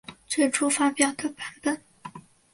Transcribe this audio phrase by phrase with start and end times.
[0.25, 1.79] 最初发表的版本。